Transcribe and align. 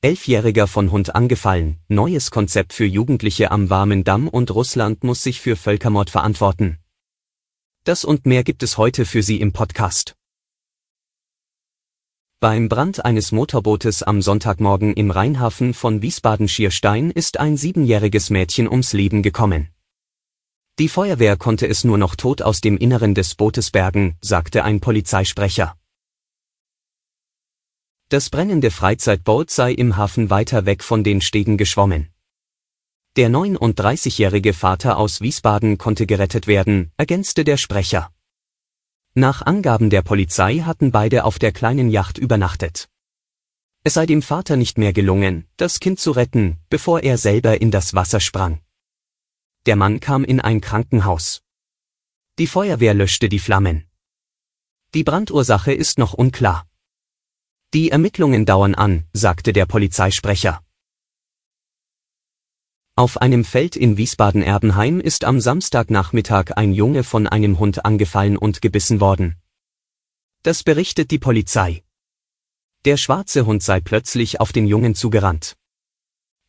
Elfjähriger 0.00 0.68
von 0.68 0.92
Hund 0.92 1.16
angefallen, 1.16 1.80
neues 1.88 2.30
Konzept 2.30 2.72
für 2.72 2.84
Jugendliche 2.84 3.50
am 3.50 3.68
warmen 3.68 4.04
Damm 4.04 4.28
und 4.28 4.54
Russland 4.54 5.02
muss 5.02 5.24
sich 5.24 5.40
für 5.40 5.56
Völkermord 5.56 6.08
verantworten. 6.08 6.78
Das 7.82 8.04
und 8.04 8.24
mehr 8.24 8.44
gibt 8.44 8.62
es 8.62 8.78
heute 8.78 9.04
für 9.04 9.24
Sie 9.24 9.40
im 9.40 9.52
Podcast. 9.52 10.14
Beim 12.38 12.68
Brand 12.68 13.04
eines 13.04 13.32
Motorbootes 13.32 14.04
am 14.04 14.22
Sonntagmorgen 14.22 14.94
im 14.94 15.10
Rheinhafen 15.10 15.74
von 15.74 16.00
Wiesbaden-Schierstein 16.00 17.10
ist 17.10 17.40
ein 17.40 17.56
siebenjähriges 17.56 18.30
Mädchen 18.30 18.68
ums 18.68 18.92
Leben 18.92 19.24
gekommen. 19.24 19.70
Die 20.78 20.88
Feuerwehr 20.88 21.36
konnte 21.36 21.66
es 21.66 21.82
nur 21.82 21.98
noch 21.98 22.14
tot 22.14 22.40
aus 22.40 22.60
dem 22.60 22.78
Inneren 22.78 23.16
des 23.16 23.34
Bootes 23.34 23.72
bergen, 23.72 24.16
sagte 24.20 24.62
ein 24.62 24.78
Polizeisprecher. 24.78 25.74
Das 28.10 28.30
brennende 28.30 28.70
Freizeitboot 28.70 29.50
sei 29.50 29.72
im 29.72 29.98
Hafen 29.98 30.30
weiter 30.30 30.64
weg 30.64 30.82
von 30.82 31.04
den 31.04 31.20
Stegen 31.20 31.58
geschwommen. 31.58 32.08
Der 33.16 33.28
39-jährige 33.28 34.54
Vater 34.54 34.96
aus 34.96 35.20
Wiesbaden 35.20 35.76
konnte 35.76 36.06
gerettet 36.06 36.46
werden, 36.46 36.90
ergänzte 36.96 37.44
der 37.44 37.58
Sprecher. 37.58 38.10
Nach 39.12 39.42
Angaben 39.42 39.90
der 39.90 40.00
Polizei 40.00 40.60
hatten 40.60 40.90
beide 40.90 41.24
auf 41.24 41.38
der 41.38 41.52
kleinen 41.52 41.90
Yacht 41.90 42.16
übernachtet. 42.16 42.88
Es 43.84 43.92
sei 43.92 44.06
dem 44.06 44.22
Vater 44.22 44.56
nicht 44.56 44.78
mehr 44.78 44.94
gelungen, 44.94 45.46
das 45.58 45.78
Kind 45.78 46.00
zu 46.00 46.12
retten, 46.12 46.56
bevor 46.70 47.00
er 47.00 47.18
selber 47.18 47.60
in 47.60 47.70
das 47.70 47.92
Wasser 47.92 48.20
sprang. 48.20 48.62
Der 49.66 49.76
Mann 49.76 50.00
kam 50.00 50.24
in 50.24 50.40
ein 50.40 50.62
Krankenhaus. 50.62 51.42
Die 52.38 52.46
Feuerwehr 52.46 52.94
löschte 52.94 53.28
die 53.28 53.38
Flammen. 53.38 53.84
Die 54.94 55.04
Brandursache 55.04 55.74
ist 55.74 55.98
noch 55.98 56.14
unklar. 56.14 56.67
Die 57.74 57.90
Ermittlungen 57.90 58.46
dauern 58.46 58.74
an, 58.74 59.04
sagte 59.12 59.52
der 59.52 59.66
Polizeisprecher. 59.66 60.62
Auf 62.96 63.20
einem 63.20 63.44
Feld 63.44 63.76
in 63.76 63.98
Wiesbaden-Erbenheim 63.98 65.00
ist 65.00 65.24
am 65.24 65.38
Samstagnachmittag 65.38 66.56
ein 66.56 66.72
Junge 66.72 67.04
von 67.04 67.26
einem 67.26 67.58
Hund 67.58 67.84
angefallen 67.84 68.38
und 68.38 68.62
gebissen 68.62 69.00
worden. 69.02 69.36
Das 70.42 70.62
berichtet 70.62 71.10
die 71.10 71.18
Polizei. 71.18 71.84
Der 72.86 72.96
schwarze 72.96 73.44
Hund 73.44 73.62
sei 73.62 73.80
plötzlich 73.80 74.40
auf 74.40 74.50
den 74.50 74.66
Jungen 74.66 74.94
zugerannt. 74.94 75.58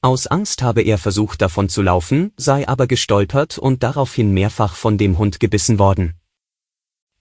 Aus 0.02 0.26
Angst 0.26 0.62
habe 0.62 0.84
er 0.84 0.98
versucht 0.98 1.42
davon 1.42 1.68
zu 1.68 1.82
laufen, 1.82 2.32
sei 2.38 2.66
aber 2.66 2.88
gestolpert 2.88 3.58
und 3.58 3.84
daraufhin 3.84 4.34
mehrfach 4.34 4.76
von 4.76 4.98
dem 4.98 5.18
Hund 5.18 5.42
gebissen 5.42 5.80
worden. 5.80 6.19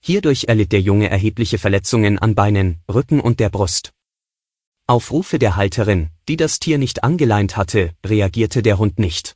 Hierdurch 0.01 0.45
erlitt 0.47 0.71
der 0.71 0.81
Junge 0.81 1.09
erhebliche 1.09 1.57
Verletzungen 1.57 2.19
an 2.19 2.35
Beinen, 2.35 2.81
Rücken 2.91 3.19
und 3.19 3.39
der 3.39 3.49
Brust. 3.49 3.93
Auf 4.87 5.11
Rufe 5.11 5.37
der 5.37 5.55
Halterin, 5.55 6.09
die 6.27 6.37
das 6.37 6.59
Tier 6.59 6.77
nicht 6.77 7.03
angeleint 7.03 7.57
hatte, 7.57 7.91
reagierte 8.05 8.63
der 8.63 8.77
Hund 8.77 8.97
nicht. 8.97 9.35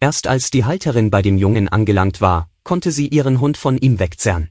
Erst 0.00 0.26
als 0.26 0.50
die 0.50 0.64
Halterin 0.64 1.10
bei 1.10 1.22
dem 1.22 1.38
Jungen 1.38 1.68
angelangt 1.68 2.20
war, 2.20 2.50
konnte 2.64 2.92
sie 2.92 3.08
ihren 3.08 3.40
Hund 3.40 3.56
von 3.56 3.78
ihm 3.78 3.98
wegzerren. 3.98 4.50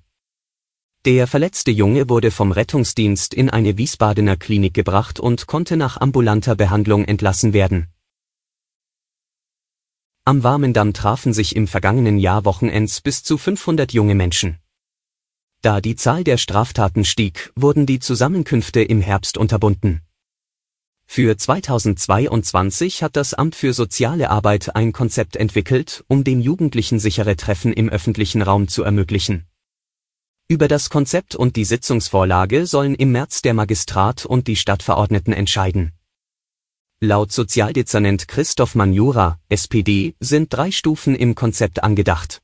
Der 1.05 1.25
verletzte 1.27 1.71
Junge 1.71 2.09
wurde 2.09 2.31
vom 2.31 2.51
Rettungsdienst 2.51 3.33
in 3.33 3.49
eine 3.49 3.77
Wiesbadener 3.77 4.35
Klinik 4.35 4.73
gebracht 4.73 5.19
und 5.19 5.47
konnte 5.47 5.77
nach 5.77 5.97
ambulanter 6.01 6.55
Behandlung 6.55 7.05
entlassen 7.05 7.53
werden. 7.53 7.87
Am 10.25 10.43
Warmendamm 10.43 10.93
trafen 10.93 11.31
sich 11.31 11.55
im 11.55 11.67
vergangenen 11.67 12.17
Jahr 12.17 12.43
Wochenends 12.43 12.99
bis 12.99 13.23
zu 13.23 13.37
500 13.37 13.93
junge 13.93 14.15
Menschen. 14.15 14.57
Da 15.61 15.81
die 15.81 15.95
Zahl 15.95 16.23
der 16.23 16.37
Straftaten 16.37 17.03
stieg, 17.03 17.51
wurden 17.55 17.85
die 17.85 17.99
Zusammenkünfte 17.99 18.81
im 18.81 19.01
Herbst 19.01 19.37
unterbunden. 19.37 20.01
Für 21.09 21.37
2022 21.37 23.01
hat 23.01 23.15
das 23.15 23.33
Amt 23.33 23.55
für 23.55 23.73
soziale 23.73 24.29
Arbeit 24.29 24.75
ein 24.75 24.91
Konzept 24.91 25.35
entwickelt, 25.35 26.03
um 26.07 26.23
den 26.23 26.41
Jugendlichen 26.41 26.99
sichere 26.99 27.37
Treffen 27.37 27.73
im 27.73 27.89
öffentlichen 27.89 28.41
Raum 28.41 28.67
zu 28.67 28.83
ermöglichen. 28.83 29.47
Über 30.49 30.67
das 30.67 30.89
Konzept 30.89 31.35
und 31.35 31.55
die 31.55 31.65
Sitzungsvorlage 31.65 32.67
sollen 32.67 32.93
im 32.93 33.11
März 33.11 33.41
der 33.41 33.53
Magistrat 33.53 34.25
und 34.25 34.47
die 34.47 34.55
Stadtverordneten 34.57 35.33
entscheiden. 35.33 35.93
Laut 36.99 37.31
Sozialdezernent 37.31 38.27
Christoph 38.27 38.75
Manjura, 38.75 39.39
SPD, 39.49 40.15
sind 40.19 40.53
drei 40.53 40.71
Stufen 40.71 41.15
im 41.15 41.35
Konzept 41.35 41.83
angedacht. 41.83 42.41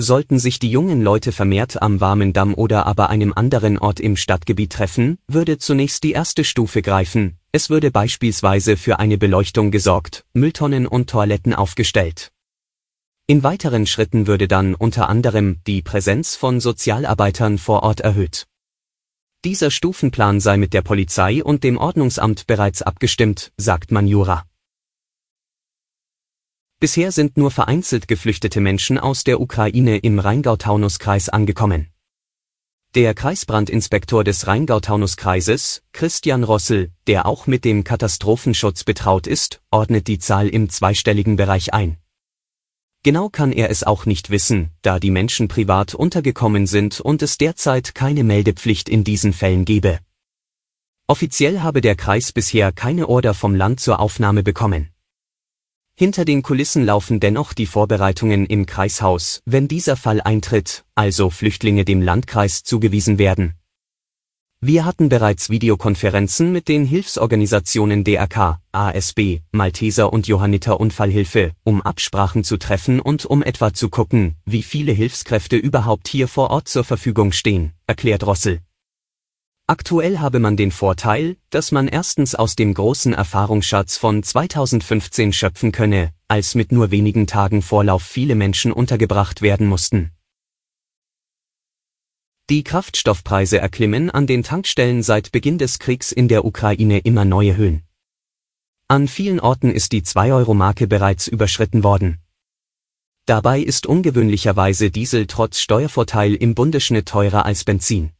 Sollten 0.00 0.38
sich 0.38 0.60
die 0.60 0.70
jungen 0.70 1.02
Leute 1.02 1.32
vermehrt 1.32 1.82
am 1.82 2.00
Warmen 2.00 2.32
Damm 2.32 2.54
oder 2.54 2.86
aber 2.86 3.10
einem 3.10 3.32
anderen 3.34 3.78
Ort 3.78 3.98
im 3.98 4.16
Stadtgebiet 4.16 4.72
treffen, 4.72 5.18
würde 5.26 5.58
zunächst 5.58 6.04
die 6.04 6.12
erste 6.12 6.44
Stufe 6.44 6.82
greifen, 6.82 7.36
es 7.50 7.68
würde 7.68 7.90
beispielsweise 7.90 8.76
für 8.76 9.00
eine 9.00 9.18
Beleuchtung 9.18 9.72
gesorgt, 9.72 10.24
Mülltonnen 10.34 10.86
und 10.86 11.10
Toiletten 11.10 11.52
aufgestellt. 11.52 12.30
In 13.26 13.42
weiteren 13.42 13.86
Schritten 13.86 14.28
würde 14.28 14.46
dann 14.46 14.76
unter 14.76 15.08
anderem 15.08 15.60
die 15.66 15.82
Präsenz 15.82 16.36
von 16.36 16.60
Sozialarbeitern 16.60 17.58
vor 17.58 17.82
Ort 17.82 17.98
erhöht. 17.98 18.46
Dieser 19.44 19.72
Stufenplan 19.72 20.38
sei 20.38 20.58
mit 20.58 20.74
der 20.74 20.82
Polizei 20.82 21.42
und 21.42 21.64
dem 21.64 21.76
Ordnungsamt 21.76 22.46
bereits 22.46 22.82
abgestimmt, 22.82 23.50
sagt 23.56 23.90
Manjura. 23.90 24.44
Bisher 26.80 27.10
sind 27.10 27.36
nur 27.36 27.50
vereinzelt 27.50 28.06
geflüchtete 28.06 28.60
Menschen 28.60 28.98
aus 28.98 29.24
der 29.24 29.40
Ukraine 29.40 29.98
im 29.98 30.20
Rheingau-Taunus-Kreis 30.20 31.28
angekommen. 31.28 31.88
Der 32.94 33.14
Kreisbrandinspektor 33.14 34.22
des 34.22 34.46
Rheingau-Taunus-Kreises, 34.46 35.82
Christian 35.92 36.44
Rossel, 36.44 36.92
der 37.08 37.26
auch 37.26 37.48
mit 37.48 37.64
dem 37.64 37.82
Katastrophenschutz 37.82 38.84
betraut 38.84 39.26
ist, 39.26 39.60
ordnet 39.72 40.06
die 40.06 40.20
Zahl 40.20 40.48
im 40.48 40.70
zweistelligen 40.70 41.34
Bereich 41.34 41.74
ein. 41.74 41.98
Genau 43.02 43.28
kann 43.28 43.50
er 43.50 43.70
es 43.70 43.82
auch 43.82 44.06
nicht 44.06 44.30
wissen, 44.30 44.70
da 44.82 45.00
die 45.00 45.10
Menschen 45.10 45.48
privat 45.48 45.94
untergekommen 45.94 46.68
sind 46.68 47.00
und 47.00 47.22
es 47.22 47.38
derzeit 47.38 47.96
keine 47.96 48.22
Meldepflicht 48.22 48.88
in 48.88 49.02
diesen 49.02 49.32
Fällen 49.32 49.64
gebe. 49.64 49.98
Offiziell 51.08 51.60
habe 51.60 51.80
der 51.80 51.96
Kreis 51.96 52.32
bisher 52.32 52.70
keine 52.70 53.08
Order 53.08 53.34
vom 53.34 53.56
Land 53.56 53.80
zur 53.80 53.98
Aufnahme 53.98 54.44
bekommen. 54.44 54.90
Hinter 56.00 56.24
den 56.24 56.42
Kulissen 56.42 56.84
laufen 56.84 57.18
dennoch 57.18 57.52
die 57.52 57.66
Vorbereitungen 57.66 58.46
im 58.46 58.66
Kreishaus, 58.66 59.42
wenn 59.46 59.66
dieser 59.66 59.96
Fall 59.96 60.20
eintritt, 60.20 60.84
also 60.94 61.28
Flüchtlinge 61.28 61.84
dem 61.84 62.00
Landkreis 62.00 62.62
zugewiesen 62.62 63.18
werden. 63.18 63.54
Wir 64.60 64.84
hatten 64.84 65.08
bereits 65.08 65.50
Videokonferenzen 65.50 66.52
mit 66.52 66.68
den 66.68 66.84
Hilfsorganisationen 66.84 68.04
DRK, 68.04 68.60
ASB, 68.70 69.40
Malteser 69.50 70.12
und 70.12 70.28
Johanniter 70.28 70.78
Unfallhilfe, 70.78 71.50
um 71.64 71.82
Absprachen 71.82 72.44
zu 72.44 72.58
treffen 72.58 73.00
und 73.00 73.26
um 73.26 73.42
etwa 73.42 73.74
zu 73.74 73.88
gucken, 73.88 74.36
wie 74.44 74.62
viele 74.62 74.92
Hilfskräfte 74.92 75.56
überhaupt 75.56 76.06
hier 76.06 76.28
vor 76.28 76.50
Ort 76.50 76.68
zur 76.68 76.84
Verfügung 76.84 77.32
stehen, 77.32 77.72
erklärt 77.88 78.24
Rossel. 78.24 78.60
Aktuell 79.70 80.18
habe 80.18 80.38
man 80.38 80.56
den 80.56 80.70
Vorteil, 80.70 81.36
dass 81.50 81.72
man 81.72 81.88
erstens 81.88 82.34
aus 82.34 82.56
dem 82.56 82.72
großen 82.72 83.12
Erfahrungsschatz 83.12 83.98
von 83.98 84.22
2015 84.22 85.34
schöpfen 85.34 85.72
könne, 85.72 86.14
als 86.26 86.54
mit 86.54 86.72
nur 86.72 86.90
wenigen 86.90 87.26
Tagen 87.26 87.60
Vorlauf 87.60 88.02
viele 88.02 88.34
Menschen 88.34 88.72
untergebracht 88.72 89.42
werden 89.42 89.66
mussten. 89.66 90.12
Die 92.48 92.64
Kraftstoffpreise 92.64 93.58
erklimmen 93.58 94.10
an 94.10 94.26
den 94.26 94.42
Tankstellen 94.42 95.02
seit 95.02 95.32
Beginn 95.32 95.58
des 95.58 95.78
Kriegs 95.78 96.12
in 96.12 96.28
der 96.28 96.46
Ukraine 96.46 97.00
immer 97.00 97.26
neue 97.26 97.54
Höhen. 97.54 97.82
An 98.88 99.06
vielen 99.06 99.38
Orten 99.38 99.70
ist 99.70 99.92
die 99.92 100.00
2-Euro-Marke 100.00 100.86
bereits 100.86 101.28
überschritten 101.28 101.84
worden. 101.84 102.22
Dabei 103.26 103.60
ist 103.60 103.86
ungewöhnlicherweise 103.86 104.90
Diesel 104.90 105.26
trotz 105.26 105.60
Steuervorteil 105.60 106.34
im 106.34 106.54
Bundesschnitt 106.54 107.06
teurer 107.06 107.44
als 107.44 107.64
Benzin. 107.64 108.14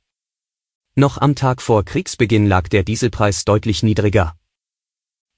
Noch 0.99 1.19
am 1.19 1.37
Tag 1.37 1.63
vor 1.63 1.85
Kriegsbeginn 1.85 2.49
lag 2.49 2.67
der 2.67 2.83
Dieselpreis 2.83 3.45
deutlich 3.45 3.85
niedriger. 3.85 4.35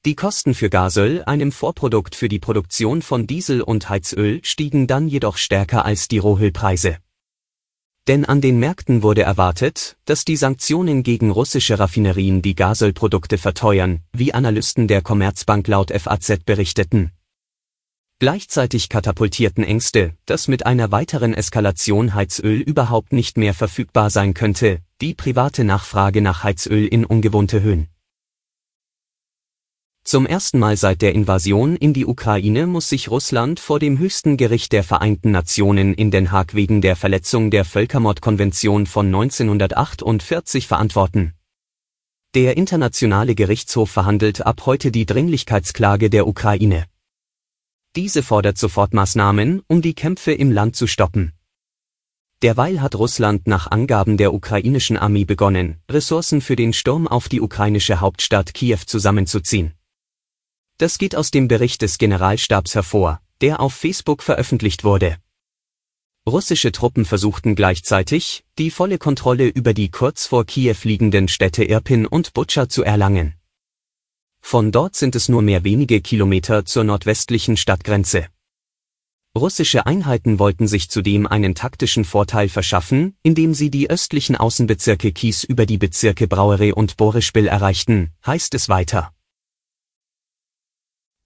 Die 0.06 0.14
Kosten 0.14 0.54
für 0.54 0.70
Gasöl, 0.70 1.22
einem 1.24 1.52
Vorprodukt 1.52 2.14
für 2.14 2.30
die 2.30 2.38
Produktion 2.38 3.02
von 3.02 3.26
Diesel 3.26 3.60
und 3.60 3.90
Heizöl, 3.90 4.40
stiegen 4.42 4.86
dann 4.86 5.06
jedoch 5.06 5.36
stärker 5.36 5.84
als 5.84 6.08
die 6.08 6.16
Rohölpreise. 6.16 6.96
Denn 8.08 8.24
an 8.24 8.40
den 8.40 8.58
Märkten 8.58 9.02
wurde 9.02 9.20
erwartet, 9.20 9.98
dass 10.06 10.24
die 10.24 10.36
Sanktionen 10.36 11.02
gegen 11.02 11.30
russische 11.30 11.78
Raffinerien 11.78 12.40
die 12.40 12.54
Gasölprodukte 12.54 13.36
verteuern, 13.36 14.00
wie 14.14 14.32
Analysten 14.32 14.88
der 14.88 15.02
Commerzbank 15.02 15.68
laut 15.68 15.90
FAZ 15.92 16.38
berichteten. 16.46 17.12
Gleichzeitig 18.20 18.90
katapultierten 18.90 19.64
Ängste, 19.64 20.12
dass 20.26 20.46
mit 20.46 20.66
einer 20.66 20.92
weiteren 20.92 21.32
Eskalation 21.32 22.12
Heizöl 22.12 22.60
überhaupt 22.60 23.14
nicht 23.14 23.38
mehr 23.38 23.54
verfügbar 23.54 24.10
sein 24.10 24.34
könnte, 24.34 24.80
die 25.00 25.14
private 25.14 25.64
Nachfrage 25.64 26.20
nach 26.20 26.44
Heizöl 26.44 26.86
in 26.86 27.06
ungewohnte 27.06 27.62
Höhen. 27.62 27.88
Zum 30.04 30.26
ersten 30.26 30.58
Mal 30.58 30.76
seit 30.76 31.00
der 31.00 31.14
Invasion 31.14 31.76
in 31.76 31.94
die 31.94 32.04
Ukraine 32.04 32.66
muss 32.66 32.90
sich 32.90 33.10
Russland 33.10 33.58
vor 33.58 33.78
dem 33.78 33.96
höchsten 33.98 34.36
Gericht 34.36 34.72
der 34.72 34.84
Vereinten 34.84 35.30
Nationen 35.30 35.94
in 35.94 36.10
Den 36.10 36.30
Haag 36.30 36.54
wegen 36.54 36.82
der 36.82 36.96
Verletzung 36.96 37.50
der 37.50 37.64
Völkermordkonvention 37.64 38.84
von 38.84 39.06
1948 39.06 40.66
verantworten. 40.66 41.32
Der 42.34 42.58
Internationale 42.58 43.34
Gerichtshof 43.34 43.90
verhandelt 43.90 44.44
ab 44.44 44.66
heute 44.66 44.92
die 44.92 45.06
Dringlichkeitsklage 45.06 46.10
der 46.10 46.26
Ukraine. 46.26 46.84
Diese 47.96 48.22
fordert 48.22 48.56
Sofortmaßnahmen, 48.56 49.62
um 49.66 49.82
die 49.82 49.94
Kämpfe 49.94 50.30
im 50.32 50.52
Land 50.52 50.76
zu 50.76 50.86
stoppen. 50.86 51.32
Derweil 52.40 52.80
hat 52.80 52.94
Russland 52.94 53.48
nach 53.48 53.68
Angaben 53.68 54.16
der 54.16 54.32
ukrainischen 54.32 54.96
Armee 54.96 55.24
begonnen, 55.24 55.82
Ressourcen 55.90 56.40
für 56.40 56.54
den 56.54 56.72
Sturm 56.72 57.08
auf 57.08 57.28
die 57.28 57.40
ukrainische 57.40 57.98
Hauptstadt 57.98 58.54
Kiew 58.54 58.78
zusammenzuziehen. 58.86 59.74
Das 60.78 60.98
geht 60.98 61.16
aus 61.16 61.32
dem 61.32 61.48
Bericht 61.48 61.82
des 61.82 61.98
Generalstabs 61.98 62.76
hervor, 62.76 63.20
der 63.40 63.58
auf 63.58 63.74
Facebook 63.74 64.22
veröffentlicht 64.22 64.84
wurde. 64.84 65.16
Russische 66.28 66.70
Truppen 66.70 67.04
versuchten 67.04 67.56
gleichzeitig, 67.56 68.44
die 68.56 68.70
volle 68.70 68.98
Kontrolle 68.98 69.48
über 69.48 69.74
die 69.74 69.90
kurz 69.90 70.26
vor 70.26 70.46
Kiew 70.46 70.76
liegenden 70.84 71.26
Städte 71.26 71.64
Irpin 71.64 72.06
und 72.06 72.34
Butscha 72.34 72.68
zu 72.68 72.84
erlangen. 72.84 73.39
Von 74.40 74.72
dort 74.72 74.96
sind 74.96 75.14
es 75.14 75.28
nur 75.28 75.42
mehr 75.42 75.64
wenige 75.64 76.00
Kilometer 76.00 76.64
zur 76.64 76.84
nordwestlichen 76.84 77.56
Stadtgrenze. 77.56 78.26
Russische 79.38 79.86
Einheiten 79.86 80.40
wollten 80.40 80.66
sich 80.66 80.90
zudem 80.90 81.26
einen 81.26 81.54
taktischen 81.54 82.04
Vorteil 82.04 82.48
verschaffen, 82.48 83.16
indem 83.22 83.54
sie 83.54 83.70
die 83.70 83.88
östlichen 83.88 84.34
Außenbezirke 84.34 85.12
Kies 85.12 85.44
über 85.44 85.66
die 85.66 85.78
Bezirke 85.78 86.26
Brauere 86.26 86.74
und 86.74 86.96
Borispil 86.96 87.46
erreichten, 87.46 88.10
heißt 88.26 88.54
es 88.54 88.68
weiter. 88.68 89.12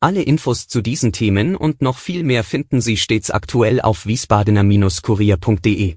Alle 0.00 0.20
Infos 0.20 0.69
zu 0.69 0.82
diesen 0.82 1.14
Themen 1.14 1.56
und 1.56 1.81
noch 1.81 1.96
viel 1.96 2.25
mehr 2.25 2.44
finden 2.44 2.82
Sie 2.82 2.99
stets 2.99 3.31
aktuell 3.31 3.81
auf 3.81 4.05
wiesbadener-kurier.de. 4.05 5.96